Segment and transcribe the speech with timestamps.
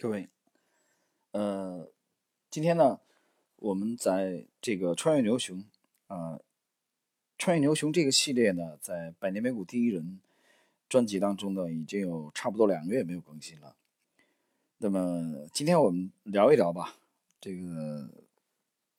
[0.00, 0.28] 各位，
[1.32, 1.90] 呃，
[2.48, 3.00] 今天呢，
[3.56, 5.64] 我们在这个穿越牛熊
[6.06, 6.38] 啊，
[7.36, 10.20] 穿越牛熊这个系列呢，在百年美股第一人
[10.88, 13.74] 专辑当中呢，已经有差不多两个月没有更新了。
[14.76, 16.94] 那么今天我们聊一聊吧，
[17.40, 18.08] 这个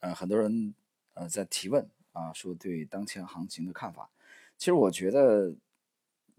[0.01, 0.75] 呃，很多人
[1.13, 4.09] 呃在提问啊，说对当前行情的看法。
[4.57, 5.55] 其实我觉得。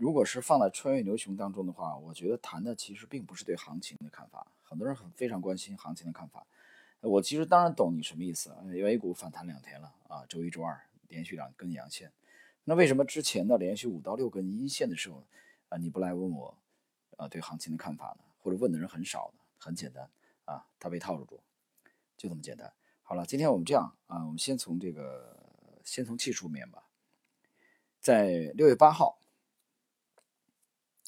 [0.00, 4.46] 如果是放在穿越牛熊当中的话，我觉得谈的其实并不是对行情的看法。
[4.62, 6.46] 很多人很非常关心行情的看法，
[7.00, 8.50] 我其实当然懂你什么意思。
[8.64, 12.10] 因为 A 股反弹两天了啊，周一、周二连续两根阳线，
[12.64, 15.22] 那为什么之前的连续五到六根阴线的时候
[15.68, 16.56] 啊，你不来问我
[17.18, 18.24] 啊对行情的看法呢？
[18.38, 19.40] 或者问的人很少呢？
[19.58, 20.08] 很简单
[20.46, 21.38] 啊，他被套路住，
[22.16, 22.72] 就这么简单。
[23.02, 25.36] 好了，今天我们这样啊，我们先从这个
[25.84, 26.84] 先从技术面吧，
[28.00, 29.19] 在六月八号。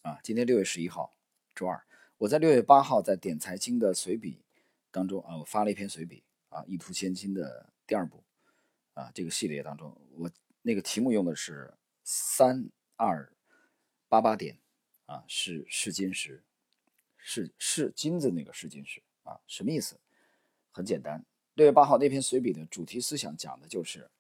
[0.03, 1.15] 啊，今天六月十一号，
[1.55, 1.81] 周二，
[2.19, 4.43] 我在六月八号在点财经的随笔
[4.91, 8.25] 当中啊，我发了一篇随笔啊，一图千金的第二部
[8.95, 10.29] 啊，这个系列当中，我
[10.63, 11.73] 那个题目用的是
[12.03, 13.33] 三二
[14.09, 14.59] 八八点
[15.07, 16.43] 啊，是试金石，
[17.17, 20.01] 是是金子那个试金石啊，什么意思？
[20.73, 24.11] 很简单，六月八号那篇随笔的主题思想讲的就是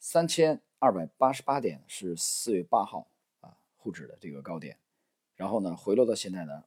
[0.00, 3.06] 三千二百八十八点是四月八号。
[3.86, 4.76] 沪指的这个高点，
[5.36, 6.64] 然后呢回落到现在呢，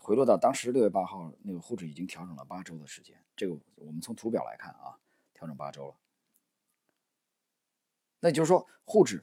[0.00, 4.98] 回落到当时六月八号那个沪指已经调整了八周的时间，这个我们从图表来看啊，
[5.34, 5.96] 调整八周了。
[8.20, 9.22] 那也就是说沪指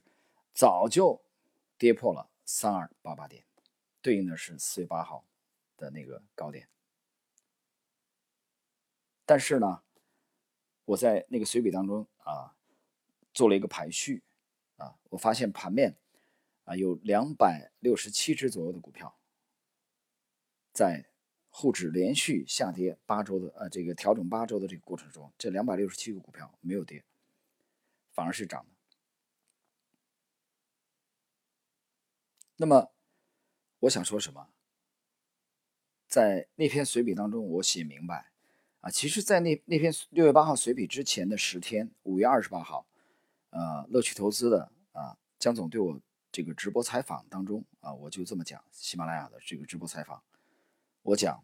[0.54, 1.20] 早就
[1.76, 3.44] 跌破了三二八八点，
[4.00, 5.26] 对应的是四月八号
[5.76, 6.70] 的那个高点。
[9.26, 9.82] 但是呢，
[10.86, 12.56] 我在那个随笔当中啊
[13.34, 14.22] 做了一个排序
[14.78, 15.98] 啊，我发现盘面。
[16.70, 19.18] 啊，有两百六十七只左右的股票，
[20.72, 21.10] 在
[21.50, 27.04] 沪指连续下跌八周的呃这个调整八周的这个过程中，这两百六十七个股票没有跌，
[28.12, 28.70] 反而是涨的。
[32.58, 32.92] 那么
[33.80, 34.50] 我想说什么？
[36.08, 38.32] 在那篇随笔当中，我写明白
[38.82, 42.86] 啊，其实，在那那篇六月八号随笔之前的十天，五月二十八号，
[43.50, 46.00] 呃，乐趣投资的啊，江总对我。
[46.32, 50.22] 这个直播采访当中啊，我就这么讲，喜马拉雅的这个直播采访，
[51.02, 51.44] 我讲，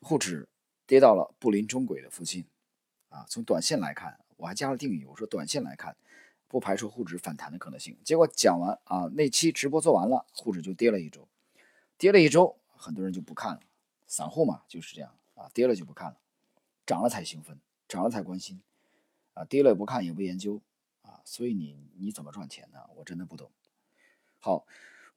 [0.00, 0.48] 沪指
[0.86, 2.46] 跌到了布林中轨的附近，
[3.08, 5.96] 啊，从短线来看，我还加了定语，我说短线来看，
[6.46, 7.98] 不排除沪指反弹的可能性。
[8.04, 11.28] 结果讲完啊，那期直播做完了，沪指就跌了一周，
[11.98, 13.60] 跌了一周，很多人就不看了，
[14.06, 16.16] 散户嘛就是这样啊，跌了就不看了，
[16.86, 18.62] 涨了才兴奋，涨了才关心，
[19.34, 20.60] 啊，跌了也不看也不研究。
[21.26, 22.78] 所以你你怎么赚钱呢？
[22.94, 23.50] 我真的不懂。
[24.38, 24.64] 好，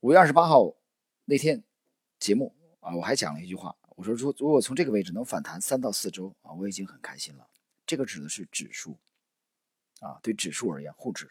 [0.00, 0.74] 五月二十八号
[1.24, 1.62] 那天
[2.18, 7.48] 节目啊，我还讲了一句话，我说说如果从这个位置能反弹三到四周啊，我已经很开心了。
[7.86, 8.98] 这个指的是指数
[10.00, 11.30] 啊，对指数而言，沪指。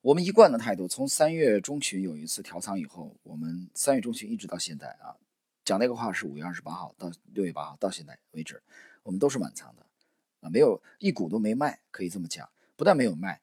[0.00, 5.14] 我们一贯的态度，从三月中旬有一次调仓以后，我们三月中旬一直到现在啊，
[5.62, 8.62] 讲那个话是五月二十八号到六月八号到现在为止，
[9.02, 9.86] 我们都是满仓的。
[10.40, 12.50] 啊，没有一股都没卖，可以这么讲。
[12.76, 13.40] 不但没有卖，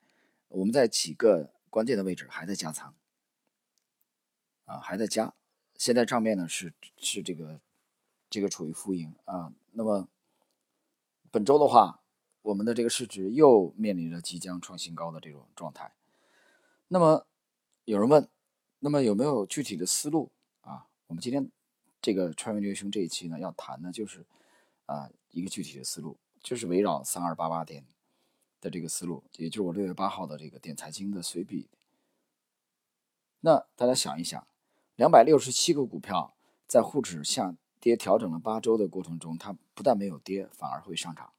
[0.50, 2.94] 我们在几个关键的位置还在加仓，
[4.66, 5.34] 啊，还在加。
[5.75, 7.59] 现在账面呢是是这个
[8.29, 9.53] 这个处于负盈啊。
[9.72, 10.07] 那么
[11.31, 12.01] 本周的话，
[12.41, 15.94] 我们的这个市值又面临着即将创新高的这种状态。
[16.88, 17.25] 那么
[17.85, 18.28] 有人问，
[18.79, 20.31] 那么有没有具体的思路
[20.62, 20.88] 啊？
[21.07, 21.50] 我们今天
[22.01, 24.25] 这个穿越牛熊这一期呢，要谈的就是
[24.85, 26.18] 啊一个具体的思路。
[26.41, 27.84] 就是围绕三二八八点
[28.61, 31.69] 的这个思路，也就是我六月八号的这个点财经的随笔。
[33.41, 34.47] 那大家想一想，
[34.95, 36.35] 两百六十七个股票
[36.67, 41.31] 在沪指下跌调整了八周的过程中，它不但没有跌，反而会上涨。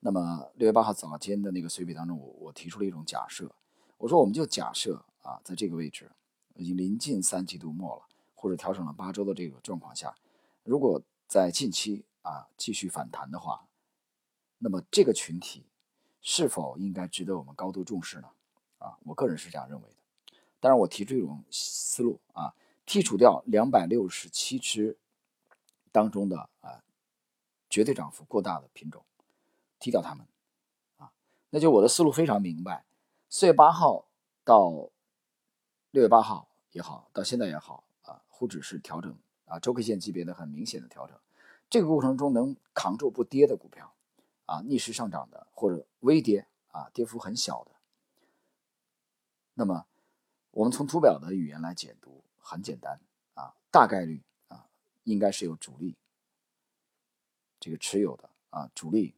[0.00, 3.50] 那么六月八号早间的那个随笔当中，我我提出了一种假设，
[3.96, 6.10] 我说我们就假设啊，在这个位置
[6.56, 8.02] 已经临近三季度末了，
[8.34, 10.14] 或者调整了八周的这个状况下，
[10.64, 13.64] 如果在近期啊继续反弹的话。
[14.60, 15.66] 那么这个群体
[16.20, 18.28] 是否应该值得我们高度重视呢？
[18.78, 19.94] 啊，我个人是这样认为的。
[20.60, 22.54] 当然，我提出一种思路啊，
[22.86, 24.96] 剔除掉两百六十七只
[25.92, 26.82] 当中的啊
[27.70, 29.04] 绝对涨幅过大的品种，
[29.78, 30.26] 踢掉它们
[30.96, 31.12] 啊，
[31.50, 32.84] 那就我的思路非常明白。
[33.30, 34.06] 四月八号
[34.44, 34.90] 到
[35.90, 39.16] 六月八号也好，到现在也好啊，沪指是调整
[39.46, 41.16] 啊，周 K 线级别的很明显的调整，
[41.70, 43.92] 这个过程中能扛住不跌的股票。
[44.48, 47.72] 啊，逆势上涨的或者微跌啊，跌幅很小的。
[49.52, 49.84] 那么，
[50.52, 52.98] 我们从图表的语言来解读，很简单
[53.34, 54.64] 啊，大概率啊，
[55.04, 55.94] 应该是有主力
[57.60, 59.14] 这个持有的啊，主力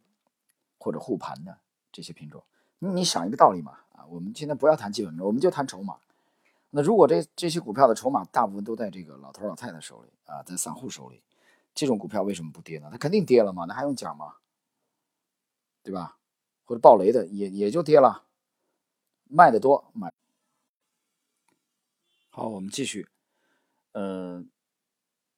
[0.78, 1.60] 或者护盘的
[1.92, 2.42] 这些品种。
[2.80, 5.96] 你想一个道理嘛啊，我们现在不要谈基本面，我们就谈筹码。
[6.70, 11.22] 那如果这这些股票的筹码大部分都在这个老头老太太手里啊，在散户手里，
[11.72, 12.88] 这种股票为什么不跌呢？
[12.90, 14.34] 它肯定跌了嘛，那还用讲吗？
[15.90, 16.16] 对吧？
[16.64, 18.24] 或者暴雷的也也就跌了，
[19.24, 20.12] 卖的多买。
[22.28, 23.08] 好，我们继续。
[23.90, 24.44] 呃，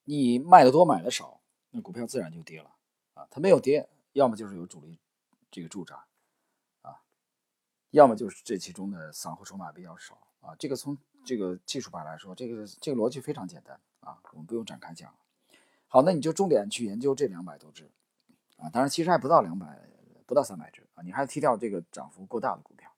[0.04, 1.40] 你卖的多买的少，
[1.70, 2.70] 那股票自然就跌了
[3.14, 3.26] 啊。
[3.30, 4.98] 它没有跌，要么就是有主力
[5.50, 6.04] 这个驻扎
[6.82, 7.00] 啊，
[7.92, 10.54] 要么就是这其中的散户筹码比较少啊。
[10.58, 15.14] 这个从这个技术派来说，这个这个逻辑非常简单啊，我们不用展开讲。
[15.88, 17.90] 好，那你就重点去研究这两百多只
[18.58, 19.88] 啊，当然其实还不到两百，
[20.32, 22.90] 不到三百只啊，你还踢掉这个涨幅过大的股票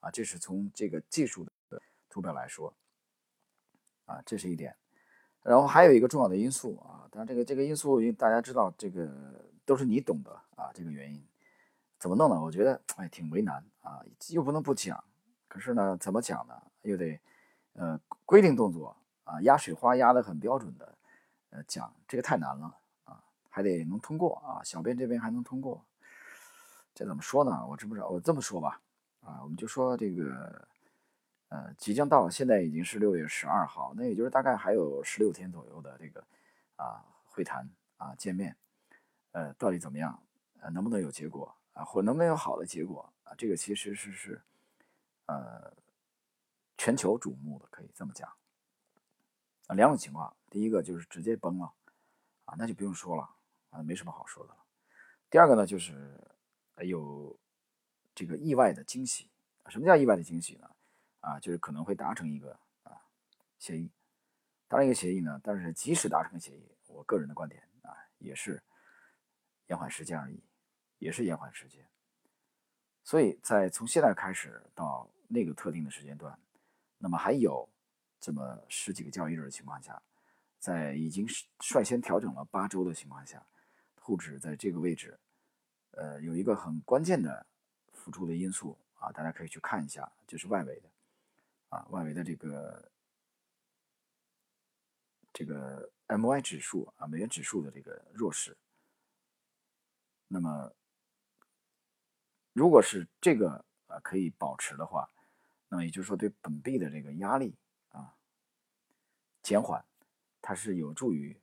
[0.00, 2.72] 啊，这是从这个技术的图表来说
[4.06, 4.74] 啊，这是一点。
[5.42, 9.10] 然后还有一个重要的因素啊，当然这个这个因素，因大家知道这个
[9.66, 11.22] 都是你懂的啊，这个原因
[11.98, 12.42] 怎么弄呢？
[12.42, 15.04] 我觉得哎挺为难啊，又不能不讲，
[15.46, 16.54] 可是呢，怎么讲呢？
[16.80, 17.20] 又得。
[17.74, 20.98] 呃，规定动作啊，压水花压的很标准的，
[21.50, 25.82] 呃，讲这个太难了啊，还得能通过啊，小编这边还能通过，
[27.00, 27.66] 这怎么说呢？
[27.66, 28.08] 我知不知道？
[28.10, 28.78] 我这么说吧，
[29.22, 30.68] 啊，我们就说这个，
[31.48, 36.22] 呃，即将到，现在已经是六月十二号，那也就是大概还有十六天左右的这个
[36.76, 37.66] 啊会谈
[37.96, 38.54] 啊见面，
[39.32, 40.22] 呃，到底怎么样？
[40.60, 41.82] 呃，能不能有结果啊？
[41.82, 43.32] 或能不能有好的结果啊？
[43.38, 44.42] 这个其实是是，
[45.24, 45.72] 呃。
[46.76, 48.26] 全球瞩目的可以这么讲
[49.66, 51.70] 啊，两种情况，第一个就是直接崩了
[52.46, 53.28] 啊，那就不用说了
[53.68, 54.56] 啊，没什么好说的了。
[55.28, 56.18] 第二个呢，就是
[56.84, 57.38] 有
[58.14, 59.28] 这个意外的惊喜。
[59.68, 60.70] 什么叫意外的惊喜呢？
[61.20, 62.92] 啊，就是可能会达成一个啊
[63.58, 63.90] 协议，
[64.66, 68.62] 达成一个协议呢，但是即使达成协议，我个人的观点啊，也是
[69.66, 70.42] 延缓时间而已，
[70.98, 71.86] 也是延缓时间。
[73.04, 76.38] 所以在从现在开始到那个特定的时间段。
[77.02, 77.66] 那么还有
[78.20, 80.02] 这么十几个交易日的情况下，
[80.58, 81.26] 在已经
[81.60, 83.46] 率先调整了八周的情况下，
[83.94, 85.18] 沪指在这个位置，
[86.00, 87.46] 呃，有一个很关键的
[87.92, 90.88] 辅助的因素啊，大家可以去看一下，就是外围的
[91.68, 92.90] 啊，外围的这个
[95.30, 98.56] 这个 M Y 指数啊，美元指数的这个弱势。
[100.26, 100.72] 那么，
[102.54, 105.06] 如果是这个啊可以保持的话。
[105.72, 107.54] 那么也就是说，对本币的这个压力
[107.90, 108.16] 啊
[109.40, 109.84] 减缓，
[110.42, 111.40] 它是有助于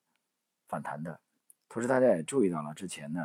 [0.67, 1.21] 反弹的。
[1.69, 3.21] 同时，大家也注意到了之前呢，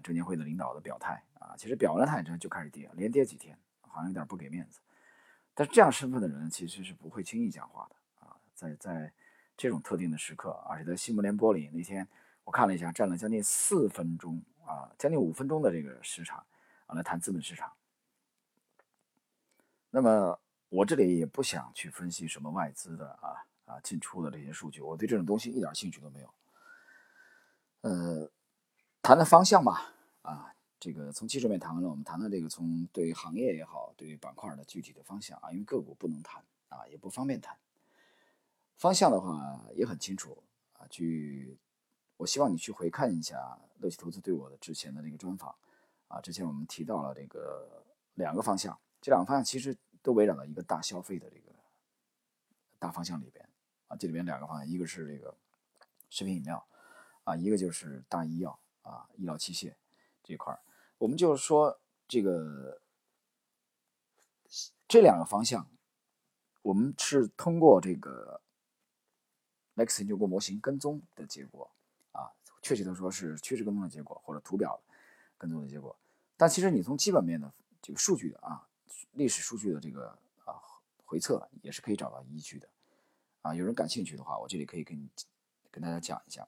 [0.00, 4.80] 证监会的领导的表态啊，其实表完态之后就开始跌，连跌几天，好像有点不给面子。
[5.54, 7.96] 但是这样身份的人其实是不会轻易讲话的
[8.26, 9.12] 啊，在在
[9.56, 12.06] 这种特定的时刻，而且在新闻联播里那天
[12.44, 16.44] 我看了一下，占了将近四分钟啊，将近五分钟的这个时长
[16.86, 17.72] 啊，来谈资本市场。
[19.90, 23.34] 那么我这里也不想去分析什么外资的啊
[23.64, 26.34] 啊进出的这些数据，我对这种东西一点兴趣都没有。
[27.80, 28.30] 呃，
[29.02, 37.56] 谈的方向吧，啊，这个从技术面谈完了，我们谈谈这个从对行业也好，对板块的具体的方向啊，因为个股不能谈啊，也不方便谈。
[38.76, 40.42] 方向的话也很清楚
[40.74, 41.58] 啊，去，
[42.16, 45.54] 我希望你去回看一下乐奇投资对我的之前的那个专访
[46.08, 47.84] 啊，之前我们提到了这个
[48.14, 48.78] 两个方向。
[49.00, 51.52] 这两个方向其实都围绕到一个大消费的这个
[52.78, 53.48] 大方向里边
[53.86, 55.34] 啊，这里边两个方向，一个是这个
[56.10, 56.66] 食品饮料
[57.24, 58.58] 啊，一个就是大医药
[58.88, 59.74] 啊，医疗器械
[60.22, 60.60] 这块儿。
[60.98, 62.80] 我们就是说这个
[64.88, 65.68] 这两个方向，
[66.62, 68.40] 我们是通过这个
[69.76, 71.70] Lex 研究过模型跟踪的结果
[72.12, 74.80] 啊，确切的说是趋势跟踪的结果或者图表
[75.36, 75.96] 跟踪的结果。
[76.36, 77.52] 但其实你从基本面的
[77.82, 78.64] 这个数据啊。
[79.12, 80.54] 历史数据的这个啊
[81.04, 82.68] 回测也是可以找到依据的，
[83.42, 85.08] 啊，有人感兴趣的话，我这里可以跟你
[85.70, 86.46] 跟大家讲一下。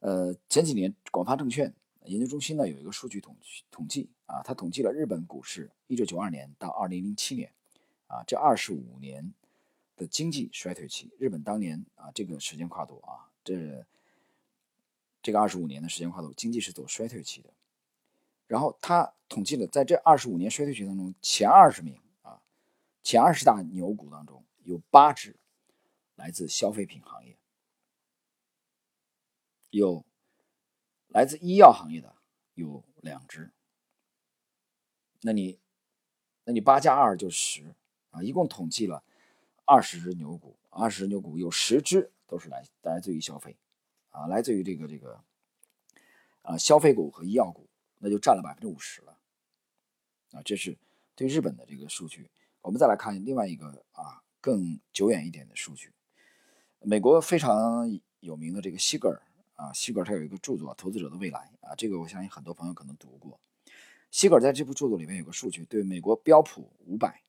[0.00, 1.72] 呃，前几年广发证券
[2.06, 3.36] 研究中心呢有一个数据统
[3.70, 7.52] 统计啊，它统计了日本股市一九九二年到二零零七年
[8.06, 9.32] 啊这二十五年
[9.96, 13.84] 的经济衰退期，日本当年啊这个时间跨度啊这
[15.22, 17.50] 这个二十五年的时间跨度，经济是走衰退期的。
[18.46, 22.40] 然后他统计了，在这二十五年衰退期当中，前二十名啊，
[23.02, 25.36] 前二十大牛股当中有八只
[26.16, 27.36] 来自消费品行业，
[29.70, 30.04] 有
[31.08, 32.14] 来自医药行业的
[32.54, 33.50] 有两只。
[35.22, 35.58] 那你，
[36.44, 37.74] 那你八加二就十
[38.10, 39.04] 啊，一共统计了
[39.64, 43.56] 二十只牛股，二十只牛股有十只都是来来自于消费，
[44.08, 45.22] 啊，来自于这个这个，
[46.42, 49.18] 啊，消费股和医药股，那就占了百分之五十了，
[50.32, 50.78] 啊，这是
[51.14, 52.30] 对日本的这个数据。
[52.62, 55.92] 我们再来看另外一个啊，更久远一点的数据，
[56.80, 59.22] 美国非常有名的这个西格尔
[59.60, 63.38] 啊，西格尔他有一个著作《投资者的未来》啊，这个我相信很多朋友可能读过。
[64.10, 67.22] 西格尔在这部著作里面有个数据，对美国标普五百。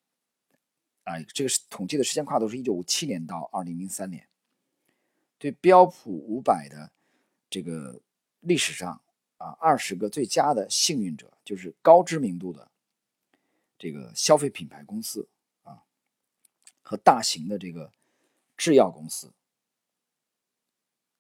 [1.04, 4.26] 啊，这个是统计的时间跨度是一九五七年到二零零三年。
[5.38, 6.90] 对标普五百的
[7.50, 8.00] 这个
[8.40, 9.02] 历史上
[9.38, 12.72] 啊，二十个最佳的幸运者，就是高知名度的
[13.78, 15.28] 这个消费品牌公司
[15.64, 15.84] 啊，
[16.82, 17.92] 和大型的这个
[18.56, 19.34] 制药公司，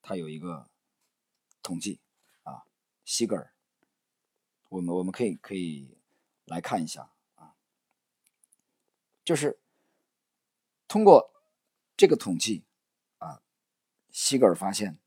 [0.01, 0.69] 它有一个
[1.61, 1.99] 统计
[2.43, 2.65] 啊，
[3.05, 3.53] 西格尔，
[4.69, 5.97] 我们我们可以可以
[6.45, 7.55] 来看一下啊，
[9.23, 9.57] 就是。
[10.87, 11.31] 通过
[11.95, 12.65] 这个统计，
[13.19, 13.41] 啊，
[14.09, 14.99] 西格尔发现，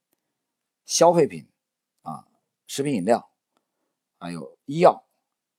[0.86, 1.46] 消费品，
[2.00, 2.26] 啊，
[2.66, 3.30] 食品饮料，
[4.16, 5.04] 还有医药，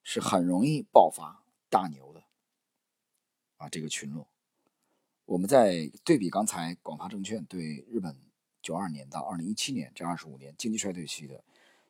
[0.01, 2.23] 是很容易爆发大牛的，
[3.57, 4.27] 啊，这个群落。
[5.25, 8.17] 我们在对比刚才广发证券对日本
[8.65, 11.43] 九二年到二零一七年这二十五年经济衰退期的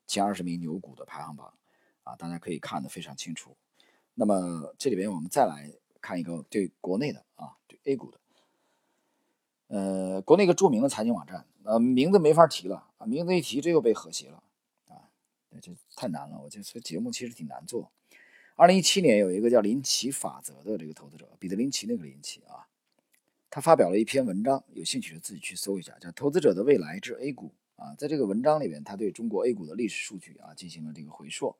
[0.06, 1.54] 前二十名牛股的排行榜，
[2.04, 3.56] 啊，大家可以看得非常清楚。
[4.16, 8.20] 那么这里边我们再来看一个对国内的啊，对 A 股的。
[9.68, 14.44] 呃，国内一个著名的财经网站，呃，名字没法提了啊，名字一提这又被和谐了
[14.90, 15.08] 啊，
[15.62, 16.38] 这太难了。
[16.44, 17.90] 我觉得这节目其实挺难做。
[18.58, 22.68] 二零一七年有一个叫林奇法则的这个投资者，彼得林奇那个林奇啊，
[23.56, 27.96] 他发表了一篇文章，有兴趣的自己去搜一下，叫《投资者的未来之 A 股》啊。
[27.96, 31.56] 在这个文章里边，他对中国 A 股的历史数据啊进行了这个回溯，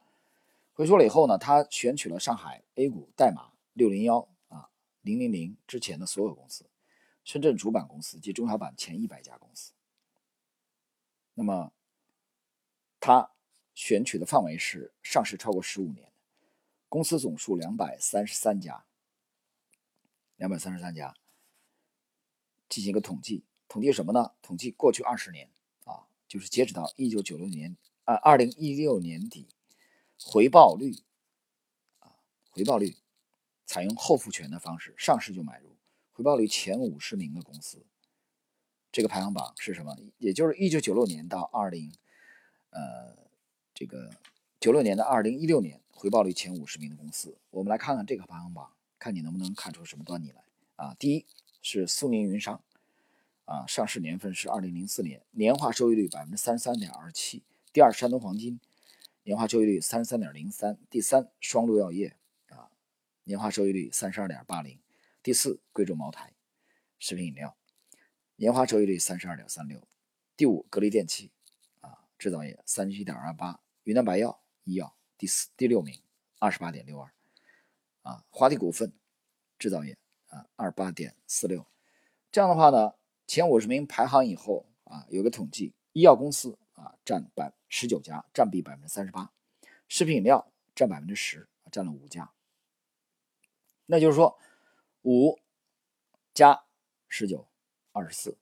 [0.74, 4.70] 回溯了以后呢，他选取了上海 A 股代码六零幺啊
[5.04, 6.66] 零零零之前的所有公司。
[7.24, 9.72] 深圳主板公司及中小板前一百家公司，
[11.36, 11.72] 那么，
[13.00, 13.32] 他
[13.74, 16.12] 选取的范围是上市超过十五年，
[16.90, 18.84] 公司总数两百三十三家，
[20.36, 21.16] 两百三十三家，
[22.70, 24.32] 进行一个统计，统计什么呢？
[24.42, 25.50] 统计过去二十年
[25.86, 29.48] 啊，就是截止到一九九六年啊，二零一六年底，
[30.20, 30.96] 回报率
[32.00, 32.16] 啊，
[32.50, 32.98] 回报率
[33.66, 35.76] 采用后付权的方式上市就买入。
[36.12, 37.86] 回报率前五十名的公司，
[38.90, 39.98] 这个排行榜是什么？
[40.18, 41.94] 也就是一九九六年到二零，
[42.70, 43.18] 呃，
[43.74, 44.10] 这个
[44.60, 50.42] 九六年的二零一六年回报率前五十名的公司，我们来看看这个排行榜，看你能不能看出什么端倪来
[50.78, 50.94] 啊？
[50.94, 51.26] 第一
[51.68, 52.64] 是苏宁云商，
[53.46, 57.44] 啊，上市年份是二零零四年，年化收益率百分之三十三点二七。
[57.74, 58.60] 第二山东黄金，
[59.24, 60.78] 年化收益率三十三点零三。
[60.92, 62.16] 第三双鹿药业，
[62.50, 62.70] 啊，
[63.24, 64.80] 年化收益率三十二点八零。
[65.24, 66.36] 第四，贵州茅台，
[67.00, 67.58] 食品饮料，
[68.36, 69.82] 年化收益率三十二点三六。
[70.38, 71.32] 第五，格力电器，
[71.82, 73.60] 啊，制造业三十一点二八。
[73.86, 76.00] 云南白药，医药，第四、第六名，
[76.38, 77.12] 二十八点六二。
[78.04, 78.94] 啊，华帝股份，
[79.58, 81.66] 制造业，啊，二八点四六。
[82.32, 82.94] 这样的话呢，
[83.28, 89.32] 前五十名排行以后，啊，有个统计，医药公司啊占百十九家，占比百分之三十八。
[89.88, 92.32] 食品饮料占百分之十，占了五家。
[93.86, 94.40] 那就是说。
[95.08, 95.40] 五
[96.34, 96.66] 加
[97.08, 97.48] 十九，
[97.92, 98.40] 二十四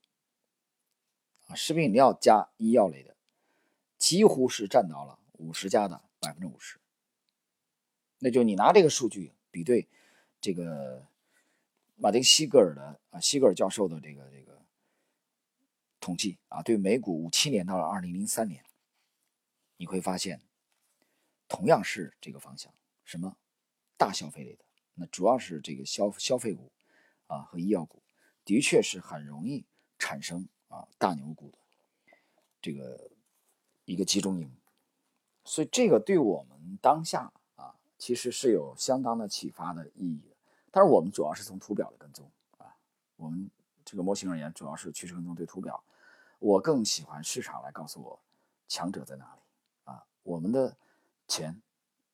[1.47, 1.55] 啊！
[1.55, 3.17] 食品饮料加医药类的，
[3.97, 6.79] 几乎是占到了五十家的百分之五十。
[8.19, 9.89] 那就你拿这个数据比对
[10.39, 11.05] 这个
[12.03, 14.61] 马丁西格尔的啊，西格尔教授的这个这个
[16.01, 18.61] 统计啊，对美股五七年到了二零零三年，
[19.77, 20.41] 你会发现
[21.47, 22.73] 同样是这个方向，
[23.05, 23.37] 什么
[23.95, 24.65] 大消费类的。
[24.95, 26.73] 那主要是这个消消费股，
[27.27, 28.03] 啊和医药股，
[28.43, 29.63] 的确是很容易
[29.97, 31.57] 产生啊大牛股的
[32.61, 33.11] 这个
[33.85, 34.53] 一个集中营，
[35.45, 40.32] 所以这个对我们当下啊其实是有相当的启发的意义。
[40.73, 42.27] 但是我们主要是从图表的跟踪
[42.57, 42.75] 啊，
[43.15, 43.47] 我们
[43.85, 45.83] 这个模型而言主要是趋势跟踪对图表，
[46.39, 48.19] 我更喜欢市场来告诉我
[48.67, 49.41] 强者在哪里
[49.85, 50.75] 啊，我们的
[51.27, 51.61] 钱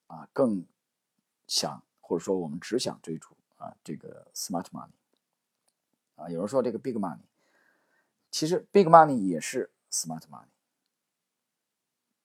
[0.08, 0.66] 啊更
[1.48, 1.82] 想。
[2.02, 4.90] 或者说，我们只想追逐啊这个 smart money
[6.16, 7.22] 啊，有人说这个 big money，
[8.32, 10.48] 其实 big money 也是 smart money。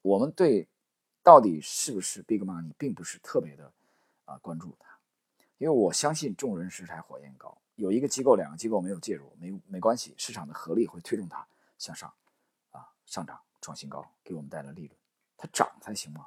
[0.00, 0.66] 我们对
[1.22, 3.70] 到底是不是 big money，并不是特别的
[4.24, 4.93] 啊关注它，
[5.58, 11.46] 因为我相信众人拾柴火焰高，有一个机构、两个机构没有介入，没没关系，市场的合力会推动它
[11.78, 12.12] 向上
[12.70, 14.96] 啊上涨创新高，给我们带来利润，
[15.37, 16.26] 它涨才行嘛。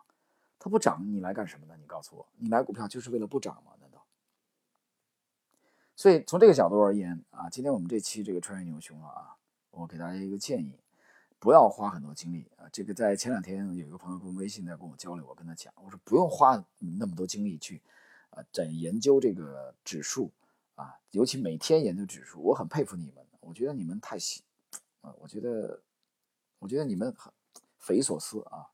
[0.59, 1.75] 它不涨，你来干什么呢？
[1.77, 3.73] 你告诉我，你买股票就是为了不涨吗？
[3.79, 4.03] 难道？
[5.95, 9.35] 所以从这个角度而言啊，今天我们这期这个穿越牛熊了啊，
[9.69, 10.79] 我给大家一个建议，
[11.37, 12.67] 不要花很多精力啊。
[12.71, 17.81] 这个在前两天有一个朋友跟微信在跟我交流，我跟他讲，我说不用花那么多精力去
[18.29, 20.31] 啊在研究这个指数
[20.75, 24.43] 啊，尤其每天研究指数，我很佩服你们，我觉得你们太细
[25.01, 25.81] 啊，我觉得
[26.59, 27.31] 我觉得你们很
[27.79, 28.69] 匪夷所思啊，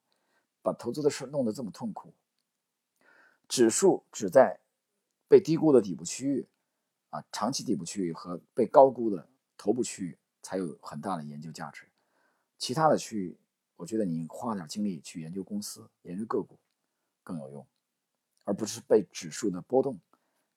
[0.62, 2.14] 把投资的事弄得这么痛苦。
[3.48, 4.60] 指数只在
[5.28, 6.48] 被低估的底部区域
[7.10, 11.88] 啊，长期底部区域和被高估的头部区域才有很大的研究价值。
[12.58, 13.38] 其他的区域，
[13.76, 16.58] 我觉得你花点精力去研究公司、研究个股
[17.22, 17.68] 更有用，
[18.44, 20.00] 而不是被指数的波动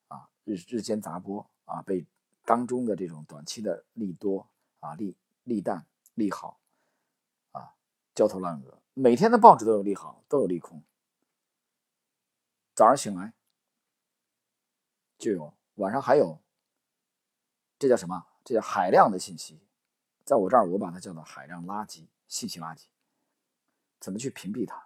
[0.09, 2.07] 啊日日间杂波啊被
[2.45, 4.49] 当中的这种短期的利多
[4.81, 6.61] 啊利利淡利好
[7.52, 7.75] 啊
[8.14, 8.83] 焦头烂额。
[8.95, 10.83] 每天的报纸都有利好，都有利空。
[12.75, 13.33] 早上醒来
[15.19, 16.40] 就有，晚上还有，
[17.78, 18.26] 这叫什么？
[18.45, 19.61] 这叫海量的信息，
[20.25, 22.85] 在我这儿我把它叫做海量垃圾信息垃圾。
[23.99, 24.86] 怎么去屏蔽它？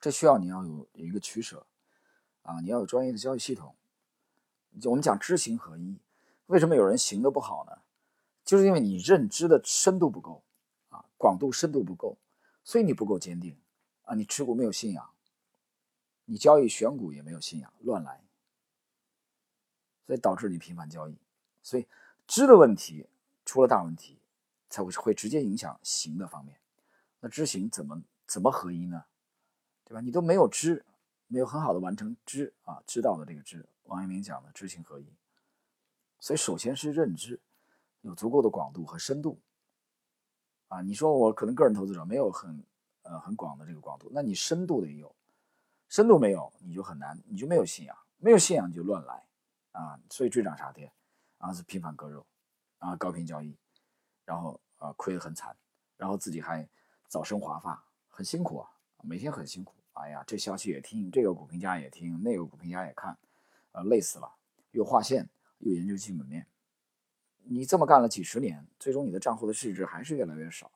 [0.00, 1.66] 这需要你要有有一个取舍
[2.42, 3.74] 啊，你要有专业的交易系统。
[4.80, 5.98] 就我们讲知行合一，
[6.46, 7.78] 为什么有人行的不好呢？
[8.44, 10.42] 就是因为你认知的深度不够
[10.90, 12.16] 啊，广度深度不够，
[12.62, 13.56] 所以你不够坚定。
[14.02, 15.10] 啊，你持股没有信仰，
[16.24, 18.24] 你交易选股也没有信仰，乱来，
[20.06, 21.18] 所以导致你频繁交易。
[21.62, 21.86] 所以
[22.26, 23.06] 知的问题
[23.44, 24.18] 出了大问题，
[24.70, 26.58] 才会会直接影响行的方面。
[27.20, 29.04] 那知行怎么怎么合一呢？
[29.88, 30.00] 对吧？
[30.00, 30.84] 你都没有知，
[31.26, 33.66] 没有很好的完成知啊，知道的这个知。
[33.84, 35.06] 王阳明讲的知行合一。
[36.20, 37.40] 所以首先是认知
[38.02, 39.40] 有足够的广度和深度。
[40.68, 42.62] 啊，你说我可能个人投资者没有很。
[43.02, 45.10] 呃，很广的这个广度，那你深度得有，
[45.88, 49.24] 深度没有，你就很难，你就没有信仰，没有信仰你就乱来
[49.72, 50.92] 啊，所以追涨杀跌，
[51.38, 52.26] 然后是频繁割肉，
[52.78, 53.56] 然后高频交易，
[54.26, 55.56] 然后啊亏得很惨，
[55.96, 56.68] 然后自己还
[57.06, 58.68] 早生华发，很辛苦啊，
[59.02, 63.18] 每天很辛苦，哎呀，这消息也听，这个股评家也听，那个股评家也看，
[63.72, 64.32] 呃累死了，
[64.70, 66.46] 又划线，又研究基本面，
[67.42, 70.70] 你这么干了几十年，最终你的账户的市值还是越来越少，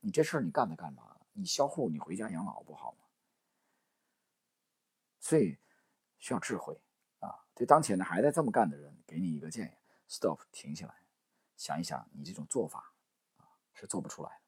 [0.00, 1.16] 你这事儿你干它干嘛？
[1.32, 2.98] 你销户，你回家养老不好吗？
[5.20, 5.58] 所以
[6.18, 6.80] 需要智慧
[7.18, 7.44] 啊！
[7.54, 9.72] 对当前的还在这么干的人，给你一个建议
[10.08, 10.94] ：stop，停下来，
[11.56, 12.92] 想一想，你这种做法
[13.36, 14.47] 啊是做不出来的。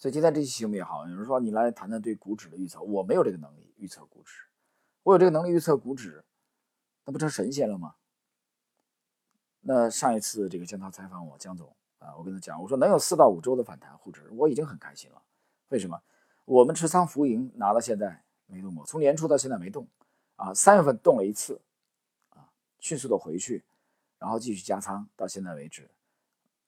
[0.00, 4.32] 所以今天这期节目也好，有人说你来谈谈对股指的预测，我没有这个能力预测股指，
[5.02, 6.24] 我有这个能力预测股指，
[7.04, 7.96] 那不成神仙了吗？
[9.60, 15.20] 那上一次这个江涛采访我，江总啊，我跟他讲，我说能有四到五周的反弹沪指，我已经很开心了。
[15.68, 16.00] 为什么
[16.46, 18.86] 我们持仓浮盈拿到现在没动过？
[18.86, 19.86] 从年初到现在没动
[20.36, 21.60] 啊，三月份动了一次
[22.30, 23.62] 啊，迅速的回去，
[24.18, 25.90] 然后继续加仓到现在为止。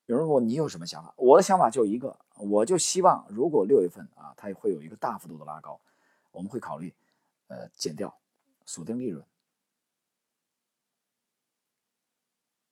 [0.05, 1.14] 有人问我你有什么想法？
[1.16, 2.18] 我的想法就一个，
[2.50, 5.81] 我就希望如果六月份啊它会有一个大幅度的拉高，
[6.31, 6.94] 我们会考虑
[7.48, 8.18] 呃减掉
[8.66, 9.24] 锁定利润，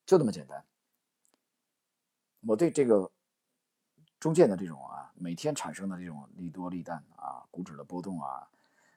[0.05, 0.65] 就这么简单。
[2.43, 3.11] 我对这个。
[4.19, 8.51] 中间的这种啊，每天产生的这种利多利淡啊，股指的波动啊，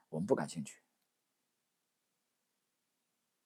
[0.10, 0.82] 我们不感兴趣，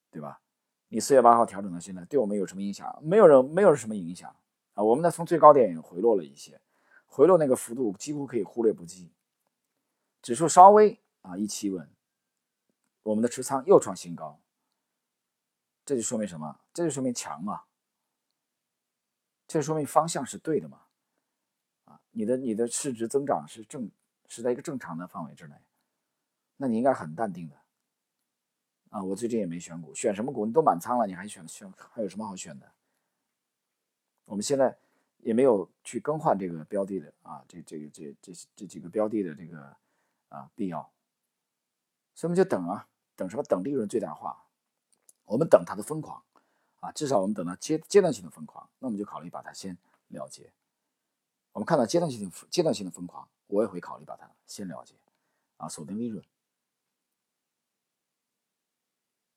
[0.10, 0.42] 对吧？
[0.88, 2.98] 你四月八号调整到现在，对我们有什么影响？
[3.04, 4.36] 没有人，没有什么影响
[4.74, 4.82] 啊。
[4.84, 6.60] 我们呢，从最高点回落了一些，
[7.08, 9.12] 回落那个幅度几乎可以忽略不计。
[10.22, 11.90] 指数稍微啊一企稳，
[13.04, 14.40] 我们的持仓又创新高，
[15.84, 16.60] 这就说明什么？
[16.74, 17.64] 这就说明强嘛，
[19.48, 20.82] 这就说明方向是对的嘛。
[21.86, 23.90] 啊你的你的市值增长是正
[24.28, 25.56] 是在一个正常的范围之内，
[26.58, 27.56] 那你应该很淡定的
[28.90, 29.04] 啊！
[29.04, 30.46] 我最近也没选股，选什么股？
[30.46, 32.72] 你都满仓了，你还选选还有什么好选的？
[34.26, 34.78] 我们现在
[35.20, 39.76] 也没有去更换这个标的的啊，这这个这这这几个标的的这个
[40.30, 40.82] 啊必要，
[42.16, 43.44] 所以我们就等啊，等什么？
[43.44, 44.46] 等利润最大化，
[45.26, 46.24] 我们等它的疯狂
[46.80, 46.92] 啊！
[46.92, 49.78] 至少我们等到阶阶段性的疯狂，那我们就考虑把它先
[50.10, 50.52] 了结。
[51.54, 54.94] 我们看到阶段性的阶段性的疯狂，我也会考虑把它先了结，
[55.58, 56.24] 啊，锁定利润，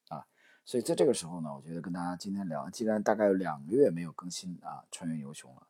[0.08, 0.26] 啊，
[0.64, 5.66] 所以在这个时候呢，我觉得跟大家今天聊，既然大概有两个月没有更新啊，穿越牛熊了，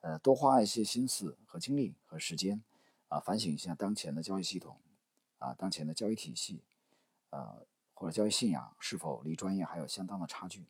[0.00, 2.62] 呃，多花一些心思和精力和时间，
[3.08, 4.80] 啊，反省一下当前的交易系统，
[5.38, 6.64] 啊，当前的交易体系，
[7.30, 10.66] 呃，或者交易信仰是否离专业还有相当的差距，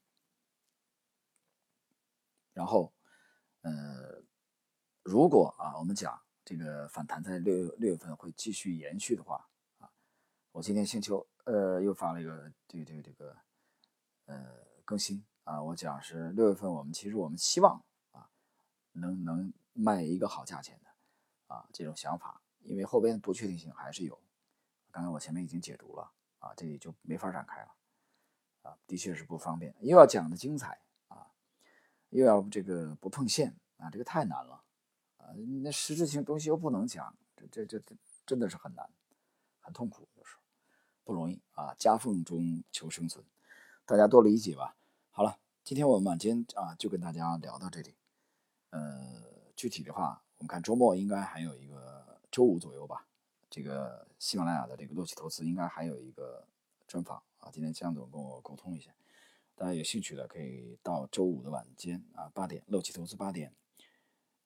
[2.52, 2.92] 然后，
[3.62, 4.22] 呃。
[5.02, 9.90] 如果啊，我们讲这个反弹在六六月份会继续延续的话啊，
[10.52, 13.36] 我今天星球呃又发了一个这个这个这个
[14.26, 14.44] 呃
[14.84, 17.82] 更新啊，我讲是六月份，我们其实我们希望，
[18.92, 20.90] 能能卖一个好价钱的
[21.54, 24.20] 啊，这种想法，因为后边不确定性还是有。
[24.90, 27.74] 刚刚我前面已经解读了啊，这里就没法展开了
[28.62, 31.30] 啊，的确是不方便，又要讲的精彩啊，
[32.08, 34.64] 又要这个不碰线啊，这个太难了
[35.18, 38.90] 啊，那实质性东西又不能讲，这这这这真的是很难，
[39.60, 40.42] 很痛苦，有时候
[41.04, 43.24] 不容易啊，夹缝中求生存，
[43.86, 44.76] 大家多理解吧。
[45.10, 47.94] 好了，今天我们晚间啊就跟大家聊到这里，
[48.70, 49.22] 呃，
[49.54, 53.06] 具体的话，我们看周末应该还有一个周五左右吧。
[53.50, 56.46] 这个喜马拉雅的这个洛奇投资应该还有一个
[56.86, 58.92] 专访啊，今天江总跟我沟通一下，
[59.56, 63.52] 大家有兴趣的可以到周五的晚间啊八点，洛奇投资八点，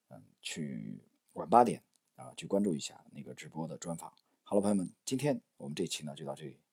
[0.09, 1.03] 嗯，去
[1.35, 1.83] 晚八点
[2.17, 4.11] 啊去关注一下那个直播的专访。
[4.43, 6.63] 好了，朋友们，今天我们这期呢就到这里。